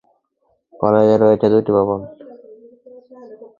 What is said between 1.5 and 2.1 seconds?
দুইটি ভবন।